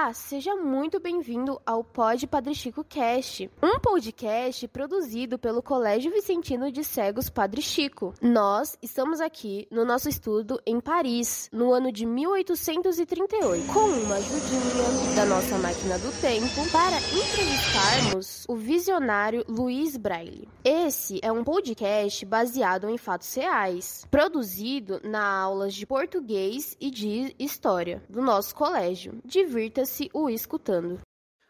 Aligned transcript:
Olá, 0.00 0.14
seja 0.14 0.54
muito 0.54 1.00
bem-vindo 1.00 1.60
ao 1.66 1.82
Pod 1.82 2.24
Padre 2.28 2.54
Chico 2.54 2.84
Cast, 2.84 3.50
um 3.60 3.80
podcast 3.80 4.68
produzido 4.68 5.40
pelo 5.40 5.60
Colégio 5.60 6.12
Vicentino 6.12 6.70
de 6.70 6.84
Cegos 6.84 7.28
Padre 7.28 7.60
Chico. 7.60 8.14
Nós 8.22 8.78
estamos 8.80 9.20
aqui 9.20 9.66
no 9.72 9.84
nosso 9.84 10.08
estudo 10.08 10.62
em 10.64 10.78
Paris, 10.78 11.50
no 11.52 11.72
ano 11.72 11.90
de 11.90 12.06
1838, 12.06 13.72
com 13.72 13.80
uma 13.80 14.14
ajudinha 14.14 15.16
da 15.16 15.26
nossa 15.26 15.58
máquina 15.58 15.98
do 15.98 16.20
tempo 16.20 16.70
para 16.70 16.96
entrevistarmos 16.96 18.44
o 18.48 18.54
visionário 18.54 19.44
Luiz 19.48 19.96
Braille. 19.96 20.48
Esse 20.64 21.18
é 21.22 21.32
um 21.32 21.42
podcast 21.42 22.24
baseado 22.24 22.88
em 22.88 22.96
fatos 22.96 23.34
reais, 23.34 24.06
produzido 24.08 25.00
na 25.02 25.40
aulas 25.40 25.74
de 25.74 25.84
português 25.84 26.76
e 26.80 26.88
de 26.88 27.34
história 27.36 28.00
do 28.08 28.22
nosso 28.22 28.54
colégio. 28.54 29.20
Divirta-se 29.24 29.88
o 30.12 30.30
escutando. 30.30 31.00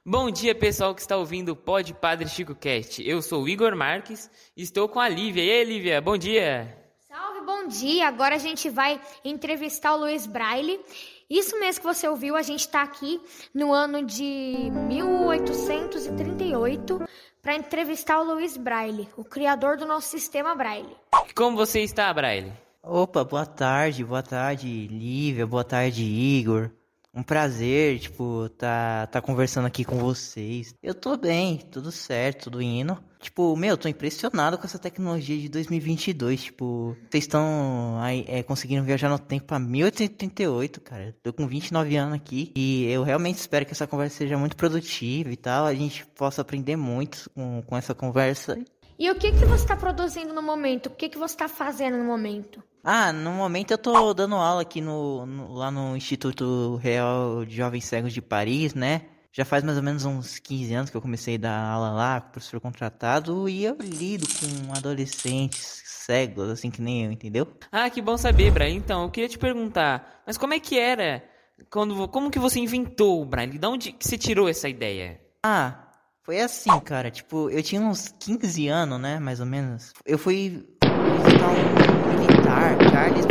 Bom 0.05 0.31
dia, 0.31 0.55
pessoal 0.55 0.95
que 0.95 1.01
está 1.03 1.17
ouvindo 1.19 1.51
o 1.51 1.57
Pod 1.57 1.93
Padre 1.93 2.29
Chico 2.29 2.55
Cast. 2.55 3.07
Eu 3.07 3.21
sou 3.21 3.43
o 3.43 3.49
Igor 3.49 3.77
Marques 3.77 4.31
e 4.57 4.63
estou 4.63 4.89
com 4.89 4.99
a 4.99 5.07
Lívia. 5.09 5.45
E 5.45 5.51
aí, 5.51 5.65
Lívia, 5.65 6.01
bom 6.01 6.17
dia! 6.17 6.75
Salve, 7.07 7.43
bom 7.45 7.69
dia! 7.69 8.09
Agora 8.09 8.37
a 8.37 8.39
gente 8.39 8.71
vai 8.71 8.99
entrevistar 9.23 9.95
o 9.95 9.99
Luiz 9.99 10.27
Braille. 10.27 10.81
Isso 11.29 11.61
mesmo 11.61 11.83
que 11.83 11.87
você 11.87 12.09
ouviu, 12.09 12.37
a 12.37 12.43
gente 12.43 12.61
está 12.61 12.81
aqui 12.81 13.21
no 13.53 13.71
ano 13.71 14.03
de 14.03 14.71
1838 14.89 17.07
para 17.43 17.55
entrevistar 17.55 18.19
o 18.19 18.25
Luiz 18.25 18.57
Braille, 18.57 19.07
o 19.15 19.25
criador 19.25 19.77
do 19.77 19.85
nosso 19.85 20.09
sistema 20.09 20.55
Braille. 20.55 20.97
Como 21.35 21.55
você 21.55 21.83
está, 21.83 22.11
Braille? 22.15 22.51
Opa, 22.83 23.25
boa 23.25 23.45
tarde, 23.45 24.03
boa 24.03 24.23
tarde, 24.23 24.87
Lívia, 24.87 25.47
boa 25.47 25.65
tarde, 25.65 26.03
Igor. 26.03 26.71
Um 27.15 27.23
prazer, 27.23 27.99
tipo, 27.99 28.49
tá, 28.51 29.07
tá 29.07 29.21
conversando 29.21 29.67
aqui 29.67 29.85
com 29.85 29.97
vocês. 29.97 30.75
Eu 30.83 30.95
tô 30.95 31.17
bem, 31.17 31.59
tudo 31.59 31.91
certo, 31.91 32.45
tudo 32.45 32.63
indo. 32.63 32.99
Tipo, 33.19 33.57
meu, 33.57 33.77
tô 33.77 33.89
impressionado 33.89 34.57
com 34.57 34.65
essa 34.65 34.79
tecnologia 34.79 35.37
de 35.37 35.49
2022. 35.49 36.45
Tipo, 36.45 36.97
vocês 37.11 37.25
estão 37.25 37.99
é, 38.27 38.43
conseguindo 38.43 38.85
viajar 38.85 39.09
no 39.09 39.19
tempo 39.19 39.47
pra 39.47 39.59
1838, 39.59 40.81
cara. 40.81 41.17
Tô 41.23 41.33
com 41.33 41.47
29 41.47 41.97
anos 41.97 42.15
aqui 42.15 42.53
e 42.55 42.85
eu 42.85 43.03
realmente 43.03 43.39
espero 43.39 43.67
que 43.67 43.73
essa 43.73 43.87
conversa 43.87 44.19
seja 44.19 44.39
muito 44.39 44.57
produtiva 44.57 45.33
e 45.33 45.37
tal. 45.37 45.67
A 45.67 45.75
gente 45.75 46.07
possa 46.07 46.43
aprender 46.43 46.77
muito 46.77 47.29
com, 47.35 47.63
com 47.63 47.77
essa 47.77 47.95
conversa. 47.95 48.59
E 48.99 49.11
o 49.11 49.15
que, 49.15 49.33
que 49.33 49.45
você 49.45 49.65
está 49.65 49.77
produzindo 49.77 50.35
no 50.35 50.43
momento? 50.43 50.87
O 50.87 50.91
que, 50.91 51.09
que 51.09 51.19
você 51.19 51.35
está 51.35 51.49
fazendo 51.49 51.97
no 51.97 52.05
momento? 52.05 52.63
Ah, 52.83 53.13
no 53.13 53.33
momento 53.33 53.73
eu 53.73 53.79
tô 53.79 54.15
dando 54.15 54.35
aula 54.37 54.63
aqui 54.63 54.81
no, 54.81 55.27
no, 55.27 55.53
lá 55.53 55.71
no 55.71 55.97
Instituto 55.97 56.77
Real 56.77 57.45
de 57.45 57.57
Jovens 57.57 57.85
Cegos 57.85 58.13
de 58.13 58.23
Paris, 58.23 58.75
né? 58.75 59.03
Já 59.33 59.45
faz 59.45 59.63
mais 59.63 59.77
ou 59.77 59.83
menos 59.83 60.05
uns 60.05 60.39
15 60.39 60.75
anos 60.75 60.91
que 60.91 60.97
eu 60.97 61.03
comecei 61.03 61.37
a 61.37 61.39
dar 61.39 61.61
aula 61.61 61.91
lá, 61.91 62.21
professor 62.21 62.61
contratado, 62.61 63.49
e 63.49 63.65
eu 63.65 63.77
lido 63.81 64.27
com 64.27 64.73
adolescentes 64.73 65.83
cegos, 65.85 66.49
assim 66.49 66.71
que 66.71 66.81
nem 66.81 67.05
eu, 67.05 67.13
entendeu? 67.13 67.47
Ah, 67.71 67.91
que 67.91 68.01
bom 68.01 68.17
saber, 68.17 68.51
Brian. 68.51 68.71
Então, 68.71 69.03
eu 69.03 69.11
queria 69.11 69.29
te 69.29 69.39
perguntar, 69.39 70.23
mas 70.27 70.39
como 70.39 70.55
é 70.55 70.61
que 70.61 70.79
era? 70.79 71.23
Quando, 71.71 72.09
como 72.09 72.31
que 72.31 72.39
você 72.39 72.59
inventou 72.59 73.21
o 73.21 73.27
Brian? 73.27 73.49
De 73.49 73.67
onde 73.67 73.93
que 73.93 74.07
você 74.07 74.17
tirou 74.17 74.49
essa 74.49 74.69
ideia? 74.69 75.21
Ah, 75.45 75.89
foi 76.23 76.41
assim, 76.41 76.79
cara. 76.81 77.11
Tipo, 77.11 77.51
eu 77.51 77.63
tinha 77.63 77.81
uns 77.81 78.15
15 78.19 78.69
anos, 78.69 79.01
né? 79.01 79.19
Mais 79.19 79.41
ou 79.41 79.47
menos. 79.47 79.93
Eu 80.07 80.19
fui 80.19 80.67
visitar 80.83 81.49
um 81.49 81.98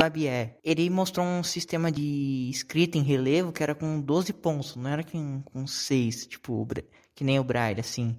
Charles 0.07 0.11
Babier. 0.11 0.57
Ele 0.63 0.89
mostrou 0.89 1.25
um 1.25 1.43
sistema 1.43 1.91
de 1.91 2.49
escrita 2.49 2.97
em 2.97 3.03
relevo 3.03 3.51
que 3.51 3.61
era 3.61 3.75
com 3.75 3.99
12 3.99 4.33
pontos, 4.33 4.75
não 4.75 4.89
era 4.89 5.03
com, 5.03 5.41
com 5.41 5.67
6, 5.67 6.27
tipo, 6.27 6.67
que 7.13 7.23
nem 7.23 7.39
o 7.39 7.43
Braille, 7.43 7.79
assim. 7.79 8.17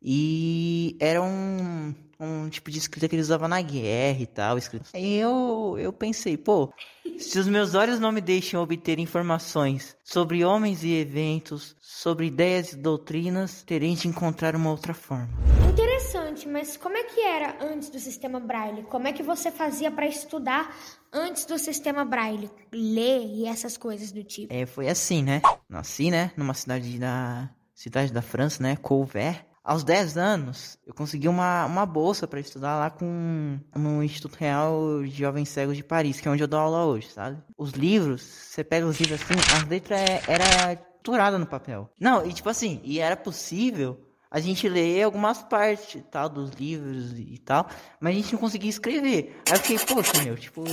E 0.00 0.96
era 1.00 1.22
um, 1.22 1.94
um 2.18 2.48
tipo 2.48 2.70
de 2.70 2.78
escrita 2.78 3.08
que 3.08 3.14
ele 3.14 3.22
usava 3.22 3.46
na 3.46 3.62
guerra 3.62 4.20
e 4.20 4.26
tal. 4.26 4.58
Escrita. 4.58 4.86
Eu, 4.98 5.76
eu 5.78 5.92
pensei, 5.92 6.36
pô, 6.36 6.72
se 7.22 7.38
os 7.38 7.48
meus 7.48 7.74
olhos 7.74 8.00
não 8.00 8.12
me 8.12 8.20
deixam 8.20 8.62
obter 8.62 8.98
informações 8.98 9.96
sobre 10.02 10.44
homens 10.44 10.82
e 10.82 10.92
eventos, 10.92 11.76
sobre 11.80 12.26
ideias 12.26 12.72
e 12.72 12.76
doutrinas, 12.76 13.62
terei 13.62 13.94
de 13.94 14.08
encontrar 14.08 14.56
uma 14.56 14.70
outra 14.70 14.92
forma. 14.92 15.28
Interessante, 15.70 16.48
mas 16.48 16.76
como 16.76 16.96
é 16.96 17.04
que 17.04 17.20
era 17.20 17.56
antes 17.60 17.88
do 17.88 17.98
sistema 17.98 18.40
Braille? 18.40 18.82
Como 18.84 19.06
é 19.06 19.12
que 19.12 19.22
você 19.22 19.50
fazia 19.50 19.90
para 19.90 20.06
estudar 20.06 20.76
antes 21.12 21.46
do 21.46 21.58
sistema 21.58 22.04
Braille? 22.04 22.50
Ler 22.72 23.24
e 23.24 23.46
essas 23.46 23.76
coisas 23.76 24.12
do 24.12 24.22
tipo? 24.22 24.52
É, 24.52 24.66
foi 24.66 24.88
assim, 24.88 25.22
né? 25.22 25.40
Nasci, 25.68 26.10
né, 26.10 26.32
numa 26.36 26.54
cidade 26.54 26.98
da 26.98 27.48
cidade 27.74 28.12
da 28.12 28.22
França, 28.22 28.62
né, 28.62 28.76
Couvert 28.76 29.51
aos 29.64 29.84
10 29.84 30.16
anos, 30.16 30.78
eu 30.86 30.92
consegui 30.92 31.28
uma, 31.28 31.66
uma 31.66 31.86
bolsa 31.86 32.26
para 32.26 32.40
estudar 32.40 32.78
lá 32.78 32.90
com 32.90 33.58
no 33.76 34.02
Instituto 34.02 34.36
Real 34.36 35.02
de 35.02 35.10
Jovens 35.10 35.48
Cegos 35.48 35.76
de 35.76 35.84
Paris, 35.84 36.20
que 36.20 36.28
é 36.28 36.30
onde 36.30 36.42
eu 36.42 36.48
dou 36.48 36.58
aula 36.58 36.84
hoje, 36.84 37.08
sabe? 37.10 37.42
Os 37.56 37.72
livros, 37.72 38.22
você 38.22 38.64
pega 38.64 38.86
os 38.86 38.98
livros 38.98 39.20
assim, 39.22 39.34
as 39.56 39.68
letras 39.68 40.00
é, 40.00 40.22
era 40.26 40.76
turada 41.02 41.38
no 41.38 41.46
papel. 41.46 41.90
Não, 42.00 42.26
e 42.26 42.32
tipo 42.32 42.48
assim, 42.48 42.80
e 42.82 42.98
era 42.98 43.16
possível 43.16 44.00
a 44.32 44.40
gente 44.40 44.66
ler 44.66 45.02
algumas 45.02 45.42
partes 45.42 46.02
tal 46.10 46.26
dos 46.26 46.52
livros 46.52 47.12
e 47.18 47.36
tal, 47.38 47.68
mas 48.00 48.14
a 48.14 48.18
gente 48.18 48.32
não 48.32 48.40
conseguia 48.40 48.70
escrever. 48.70 49.38
Aí 49.46 49.56
eu 49.56 49.60
fiquei, 49.60 49.78
poxa, 49.78 50.22
meu, 50.24 50.36
tipo, 50.36 50.64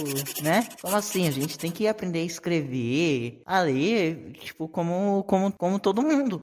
né? 0.41 0.65
Como 0.81 0.95
assim? 0.95 1.27
A 1.27 1.31
gente 1.31 1.57
tem 1.57 1.69
que 1.69 1.85
aprender 1.85 2.19
a 2.19 2.23
escrever, 2.23 3.41
a 3.45 3.59
ler, 3.59 4.31
tipo, 4.39 4.69
como, 4.69 5.23
como, 5.25 5.51
como 5.51 5.77
todo 5.77 6.01
mundo. 6.01 6.39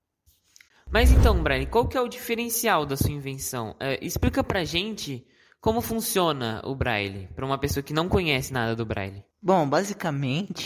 Mas 0.90 1.10
então, 1.10 1.42
Brian, 1.42 1.66
qual 1.66 1.86
que 1.86 1.96
é 1.96 2.00
o 2.00 2.08
diferencial 2.08 2.86
da 2.86 2.96
sua 2.96 3.10
invenção? 3.10 3.74
É, 3.80 3.98
explica 4.04 4.42
pra 4.42 4.64
gente 4.64 5.26
como 5.60 5.80
funciona 5.80 6.62
o 6.64 6.74
Braille, 6.74 7.28
para 7.34 7.44
uma 7.44 7.58
pessoa 7.58 7.82
que 7.82 7.92
não 7.92 8.08
conhece 8.08 8.52
nada 8.52 8.76
do 8.76 8.86
Braille. 8.86 9.24
Bom, 9.42 9.68
basicamente 9.68 10.64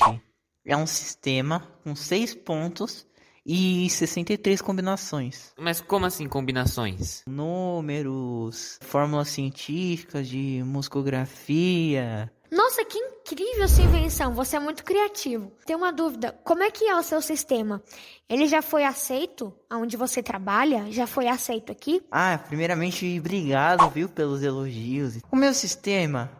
é 0.64 0.76
um 0.76 0.86
sistema 0.86 1.60
com 1.82 1.96
seis 1.96 2.34
pontos 2.34 3.06
e 3.44 3.88
63 3.88 4.60
combinações. 4.60 5.52
Mas 5.58 5.80
como 5.80 6.06
assim 6.06 6.28
combinações? 6.28 7.22
Números, 7.26 8.78
fórmulas 8.82 9.28
científicas 9.28 10.28
de 10.28 10.62
muscografia. 10.64 12.30
Nossa, 12.70 12.84
que 12.84 12.98
incrível 12.98 13.66
sua 13.66 13.82
invenção, 13.82 14.32
você 14.32 14.54
é 14.54 14.60
muito 14.60 14.84
criativo. 14.84 15.50
Tenho 15.66 15.80
uma 15.80 15.92
dúvida, 15.92 16.38
como 16.44 16.62
é 16.62 16.70
que 16.70 16.84
é 16.84 16.94
o 16.94 17.02
seu 17.02 17.20
sistema? 17.20 17.82
Ele 18.28 18.46
já 18.46 18.62
foi 18.62 18.84
aceito 18.84 19.52
aonde 19.68 19.96
você 19.96 20.22
trabalha? 20.22 20.88
Já 20.92 21.04
foi 21.04 21.26
aceito 21.26 21.72
aqui? 21.72 22.00
Ah, 22.12 22.38
primeiramente, 22.38 23.18
obrigado, 23.18 23.90
viu, 23.90 24.08
pelos 24.08 24.44
elogios. 24.44 25.18
O 25.32 25.34
meu 25.34 25.52
sistema, 25.52 26.30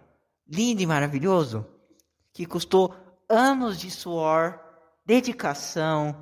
lindo 0.48 0.80
e 0.80 0.86
maravilhoso, 0.86 1.66
que 2.32 2.47
custou 2.47 2.94
anos 3.28 3.76
de 3.76 3.91
suor, 3.91 4.56
dedicação 5.04 6.14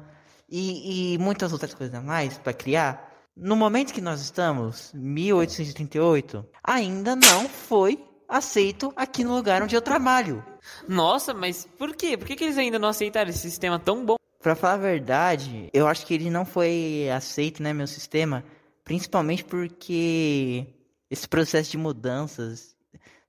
e, 0.48 1.16
e 1.16 1.19
muitas 1.19 1.52
outras 1.52 1.75
coisas 1.75 1.94
a 1.94 2.00
mais 2.00 2.38
para 2.38 2.54
criar, 2.54 3.12
no 3.36 3.54
momento 3.54 3.92
que 3.92 4.00
nós 4.00 4.22
estamos, 4.22 4.90
1838, 4.94 6.48
ainda 6.64 7.14
não 7.14 7.46
foi 7.46 8.07
aceito 8.28 8.92
aqui 8.94 9.24
no 9.24 9.34
lugar 9.34 9.62
onde 9.62 9.74
eu 9.74 9.80
trabalho. 9.80 10.44
Nossa, 10.86 11.32
mas 11.32 11.66
por 11.78 11.96
quê? 11.96 12.16
Por 12.16 12.26
que, 12.26 12.36
que 12.36 12.44
eles 12.44 12.58
ainda 12.58 12.78
não 12.78 12.88
aceitaram 12.88 13.30
esse 13.30 13.38
sistema 13.38 13.78
tão 13.78 14.04
bom? 14.04 14.16
Pra 14.40 14.54
falar 14.54 14.74
a 14.74 14.78
verdade, 14.78 15.68
eu 15.72 15.86
acho 15.86 16.06
que 16.06 16.14
ele 16.14 16.30
não 16.30 16.44
foi 16.44 17.08
aceito, 17.12 17.62
né, 17.62 17.72
meu 17.72 17.86
sistema, 17.86 18.44
principalmente 18.84 19.44
porque 19.44 20.66
esse 21.10 21.26
processo 21.26 21.72
de 21.72 21.78
mudanças, 21.78 22.76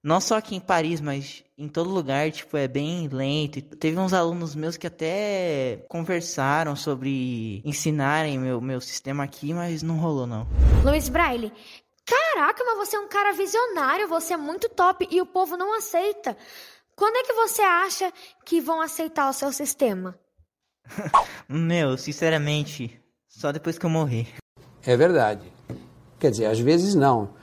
não 0.04 0.22
só 0.22 0.38
aqui 0.38 0.56
em 0.56 0.60
Paris, 0.60 1.02
mas 1.02 1.44
em 1.58 1.68
todo 1.68 1.90
lugar, 1.90 2.32
tipo, 2.32 2.56
é 2.56 2.68
bem 2.68 3.08
lento. 3.08 3.62
Teve 3.62 3.98
uns 3.98 4.14
alunos 4.14 4.56
meus 4.56 4.78
que 4.78 4.88
até 4.88 5.84
conversaram 5.90 6.76
sobre 6.76 7.62
ensinarem 7.66 8.38
meu, 8.38 8.62
meu 8.62 8.80
sistema 8.80 9.24
aqui, 9.24 9.54
mas 9.54 9.84
não 9.84 9.98
rolou, 9.98 10.26
não. 10.26 10.48
Luiz 10.86 11.10
Braille, 11.10 11.52
Caraca, 12.10 12.64
mas 12.66 12.78
você 12.78 12.96
é 12.96 13.00
um 13.00 13.08
cara 13.08 13.34
visionário, 13.34 14.08
você 14.08 14.34
é 14.34 14.38
muito 14.38 14.68
top 14.70 15.08
e 15.12 15.22
o 15.22 15.26
povo 15.26 15.56
não 15.56 15.78
aceita. 15.78 16.36
Quando 16.96 17.18
é 17.18 17.24
que 17.24 17.34
você 17.34 17.62
acha 17.62 18.12
que 18.44 18.60
vão 18.60 18.82
aceitar 18.82 19.30
o 19.30 19.34
seu 19.34 19.52
sistema? 19.52 20.20
Meu, 21.48 21.98
sinceramente, 21.98 23.00
só 23.28 23.52
depois 23.52 23.78
que 23.78 23.86
eu 23.86 23.90
morrer. 23.90 24.28
É 24.84 24.98
verdade. 24.98 25.52
Quer 26.20 26.32
dizer, 26.32 26.48
às 26.48 26.60
vezes 26.60 26.96
não. 26.96 27.36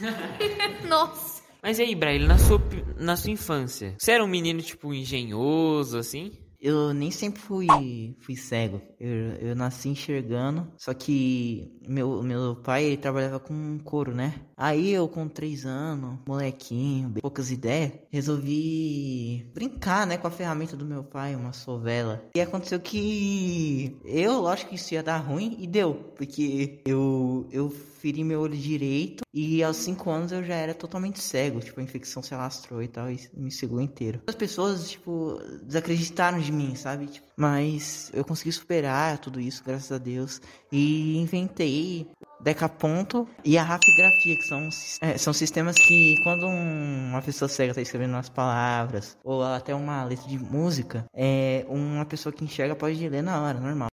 Nossa. 0.88 1.42
Mas 1.62 1.78
aí, 1.78 1.94
Braille, 1.94 2.26
na 2.26 2.38
sua, 2.38 2.60
na 2.96 3.16
sua 3.16 3.30
infância, 3.30 3.94
você 3.98 4.12
era 4.12 4.24
um 4.24 4.28
menino, 4.28 4.60
tipo, 4.60 4.92
engenhoso, 4.92 5.98
assim? 5.98 6.38
Eu 6.64 6.94
nem 6.94 7.10
sempre 7.10 7.42
fui, 7.42 8.16
fui 8.20 8.34
cego. 8.34 8.80
Eu, 8.98 9.34
eu 9.50 9.54
nasci 9.54 9.90
enxergando. 9.90 10.72
Só 10.78 10.94
que 10.94 11.70
meu, 11.86 12.22
meu 12.22 12.56
pai 12.56 12.84
ele 12.84 12.96
trabalhava 12.96 13.38
com 13.38 13.78
couro, 13.80 14.14
né? 14.14 14.34
Aí 14.56 14.90
eu, 14.90 15.08
com 15.08 15.28
três 15.28 15.64
anos, 15.66 16.18
molequinho, 16.26 17.14
poucas 17.20 17.50
ideias, 17.50 17.92
resolvi 18.10 19.46
brincar, 19.54 20.06
né, 20.06 20.16
com 20.16 20.26
a 20.26 20.30
ferramenta 20.30 20.76
do 20.76 20.84
meu 20.84 21.02
pai, 21.02 21.34
uma 21.34 21.52
sovela. 21.52 22.24
E 22.34 22.40
aconteceu 22.40 22.80
que 22.80 23.96
eu, 24.04 24.40
lógico 24.40 24.70
que 24.70 24.76
isso 24.76 24.94
ia 24.94 25.02
dar 25.02 25.18
ruim, 25.18 25.56
e 25.58 25.66
deu. 25.66 25.94
Porque 26.16 26.80
eu, 26.84 27.46
eu 27.50 27.70
feri 28.04 28.22
meu 28.22 28.40
olho 28.40 28.56
direito 28.56 29.24
e 29.32 29.64
aos 29.64 29.78
5 29.78 30.10
anos 30.10 30.32
eu 30.32 30.44
já 30.44 30.54
era 30.54 30.74
totalmente 30.74 31.20
cego. 31.20 31.60
Tipo, 31.60 31.80
a 31.80 31.82
infecção 31.82 32.22
se 32.22 32.34
alastrou 32.34 32.82
e 32.82 32.88
tal, 32.88 33.10
e 33.10 33.18
me 33.34 33.50
cegou 33.50 33.80
inteiro. 33.80 34.20
As 34.26 34.34
pessoas, 34.34 34.90
tipo, 34.90 35.40
desacreditaram 35.62 36.38
de 36.38 36.52
mim, 36.52 36.74
sabe? 36.74 37.06
Tipo, 37.06 37.26
mas 37.36 38.10
eu 38.14 38.24
consegui 38.24 38.52
superar 38.52 39.18
tudo 39.18 39.40
isso, 39.40 39.64
graças 39.64 39.90
a 39.90 39.98
Deus. 39.98 40.40
E 40.70 41.16
inventei 41.16 42.10
decaponto 42.40 43.28
e 43.44 43.56
a 43.56 43.62
rafigrafia, 43.62 44.36
que 44.36 44.42
são, 44.42 44.68
é, 45.00 45.18
são 45.18 45.32
sistemas 45.32 45.76
que 45.76 46.16
quando 46.22 46.46
um, 46.46 47.10
uma 47.10 47.22
pessoa 47.22 47.48
cega 47.48 47.70
está 47.70 47.82
escrevendo 47.82 48.12
umas 48.12 48.28
palavras, 48.28 49.16
ou 49.24 49.42
até 49.42 49.74
uma 49.74 50.04
letra 50.04 50.28
de 50.28 50.38
música, 50.38 51.04
é, 51.14 51.64
uma 51.68 52.04
pessoa 52.04 52.32
que 52.32 52.44
enxerga 52.44 52.74
pode 52.74 53.08
ler 53.08 53.22
na 53.22 53.42
hora, 53.42 53.58
normal. 53.58 53.88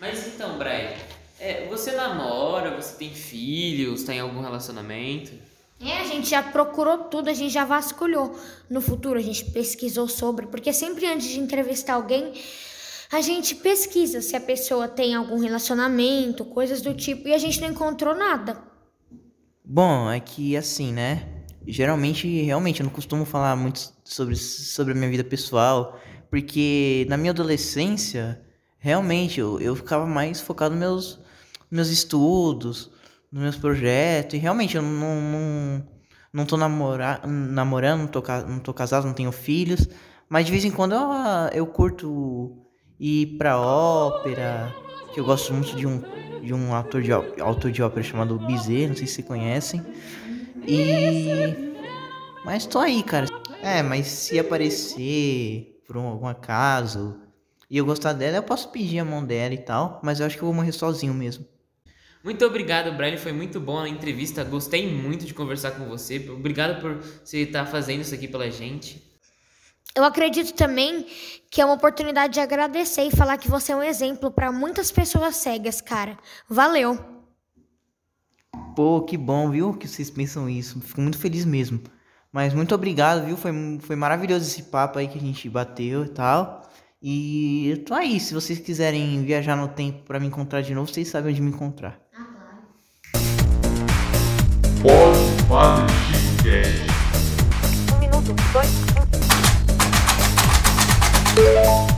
Mas 0.00 0.26
então, 0.26 0.58
Brian, 0.58 0.92
é, 1.38 1.66
você 1.68 1.92
namora, 1.92 2.74
você 2.74 2.96
tem 2.96 3.10
filhos, 3.10 4.00
está 4.00 4.14
em 4.14 4.20
algum 4.20 4.40
relacionamento? 4.40 5.32
É, 5.80 6.00
a 6.00 6.04
gente 6.04 6.30
já 6.30 6.42
procurou 6.42 6.98
tudo, 6.98 7.28
a 7.28 7.34
gente 7.34 7.52
já 7.52 7.64
vasculhou. 7.64 8.38
No 8.70 8.80
futuro 8.80 9.18
a 9.18 9.22
gente 9.22 9.44
pesquisou 9.46 10.08
sobre, 10.08 10.46
porque 10.46 10.72
sempre 10.72 11.06
antes 11.06 11.28
de 11.28 11.38
entrevistar 11.38 11.94
alguém, 11.94 12.32
a 13.14 13.20
gente 13.20 13.54
pesquisa 13.54 14.20
se 14.20 14.34
a 14.34 14.40
pessoa 14.40 14.88
tem 14.88 15.14
algum 15.14 15.38
relacionamento, 15.38 16.44
coisas 16.44 16.82
do 16.82 16.92
tipo, 16.92 17.28
e 17.28 17.34
a 17.34 17.38
gente 17.38 17.60
não 17.60 17.68
encontrou 17.68 18.14
nada. 18.14 18.60
Bom, 19.64 20.10
é 20.10 20.18
que 20.18 20.56
assim, 20.56 20.92
né? 20.92 21.26
Geralmente, 21.66 22.42
realmente, 22.42 22.80
eu 22.80 22.84
não 22.84 22.92
costumo 22.92 23.24
falar 23.24 23.54
muito 23.56 23.92
sobre, 24.04 24.36
sobre 24.36 24.92
a 24.92 24.96
minha 24.96 25.08
vida 25.08 25.22
pessoal, 25.22 25.98
porque 26.28 27.06
na 27.08 27.16
minha 27.16 27.30
adolescência, 27.30 28.42
realmente, 28.78 29.38
eu, 29.38 29.60
eu 29.60 29.76
ficava 29.76 30.04
mais 30.06 30.40
focado 30.40 30.74
nos 30.74 30.80
meus, 30.80 31.20
meus 31.70 31.88
estudos, 31.88 32.90
nos 33.30 33.42
meus 33.42 33.56
projetos, 33.56 34.34
e 34.34 34.38
realmente 34.38 34.76
eu 34.76 34.82
não, 34.82 35.20
não, 35.20 35.88
não 36.32 36.44
tô 36.44 36.56
namora, 36.56 37.20
namorando, 37.24 38.00
não 38.00 38.08
tô, 38.08 38.22
não 38.48 38.58
tô 38.58 38.74
casado, 38.74 39.06
não 39.06 39.14
tenho 39.14 39.30
filhos, 39.30 39.88
mas 40.28 40.44
de 40.44 40.50
vez 40.50 40.64
em 40.64 40.70
quando 40.72 40.96
eu, 40.96 41.02
eu 41.54 41.66
curto 41.66 42.63
ir 43.04 43.36
pra 43.36 43.60
ópera, 43.60 44.74
que 45.12 45.20
eu 45.20 45.24
gosto 45.26 45.52
muito 45.52 45.76
de 45.76 45.86
um, 45.86 46.02
de 46.42 46.54
um 46.54 46.74
ator 46.74 47.02
de, 47.02 47.12
autor 47.12 47.70
de 47.70 47.82
ópera 47.82 48.02
chamado 48.02 48.38
Bizet, 48.38 48.88
não 48.88 48.96
sei 48.96 49.06
se 49.06 49.14
vocês 49.14 49.26
conhecem. 49.26 49.82
E. 50.66 51.74
Mas 52.44 52.64
tô 52.64 52.78
aí, 52.78 53.02
cara. 53.02 53.26
É, 53.62 53.82
mas 53.82 54.06
se 54.06 54.38
aparecer 54.38 55.82
por 55.86 55.98
um, 55.98 56.06
algum 56.06 56.26
acaso 56.26 57.16
e 57.68 57.76
eu 57.76 57.84
gostar 57.84 58.14
dela, 58.14 58.36
eu 58.36 58.42
posso 58.42 58.70
pedir 58.70 58.98
a 58.98 59.04
mão 59.04 59.24
dela 59.24 59.52
e 59.52 59.58
tal, 59.58 60.00
mas 60.02 60.20
eu 60.20 60.26
acho 60.26 60.36
que 60.36 60.42
eu 60.42 60.46
vou 60.46 60.54
morrer 60.54 60.72
sozinho 60.72 61.12
mesmo. 61.12 61.46
Muito 62.22 62.42
obrigado, 62.46 62.96
Brian. 62.96 63.18
Foi 63.18 63.32
muito 63.32 63.60
bom 63.60 63.78
a 63.78 63.88
entrevista. 63.88 64.42
Gostei 64.44 64.90
muito 64.90 65.26
de 65.26 65.34
conversar 65.34 65.72
com 65.72 65.84
você. 65.84 66.26
Obrigado 66.30 66.80
por 66.80 67.02
você 67.22 67.40
estar 67.40 67.66
fazendo 67.66 68.00
isso 68.00 68.14
aqui 68.14 68.26
pela 68.26 68.50
gente. 68.50 69.13
Eu 69.96 70.02
acredito 70.02 70.52
também 70.54 71.06
que 71.48 71.60
é 71.60 71.64
uma 71.64 71.74
oportunidade 71.74 72.34
de 72.34 72.40
agradecer 72.40 73.04
e 73.04 73.14
falar 73.14 73.38
que 73.38 73.48
você 73.48 73.70
é 73.70 73.76
um 73.76 73.82
exemplo 73.82 74.28
para 74.28 74.50
muitas 74.50 74.90
pessoas 74.90 75.36
cegas, 75.36 75.80
cara. 75.80 76.18
Valeu! 76.48 76.98
Pô, 78.74 79.02
que 79.02 79.16
bom, 79.16 79.48
viu? 79.50 79.72
Que 79.72 79.86
vocês 79.86 80.10
pensam 80.10 80.50
isso. 80.50 80.80
Fico 80.80 81.00
muito 81.00 81.16
feliz 81.16 81.44
mesmo. 81.44 81.80
Mas 82.32 82.52
muito 82.52 82.74
obrigado, 82.74 83.24
viu? 83.24 83.36
Foi, 83.36 83.52
foi 83.82 83.94
maravilhoso 83.94 84.44
esse 84.44 84.64
papo 84.64 84.98
aí 84.98 85.06
que 85.06 85.16
a 85.16 85.20
gente 85.20 85.48
bateu 85.48 86.04
e 86.04 86.08
tal. 86.08 86.68
E 87.00 87.68
eu 87.68 87.84
tô 87.84 87.94
aí. 87.94 88.18
Se 88.18 88.34
vocês 88.34 88.58
quiserem 88.58 89.22
viajar 89.22 89.54
no 89.54 89.68
tempo 89.68 90.02
para 90.02 90.18
me 90.18 90.26
encontrar 90.26 90.60
de 90.60 90.74
novo, 90.74 90.92
vocês 90.92 91.06
sabem 91.06 91.30
onde 91.30 91.40
me 91.40 91.50
encontrar. 91.50 92.00
Ah, 92.12 92.26
claro. 95.46 95.86
Pode 98.52 99.03
Bye. 101.34 101.93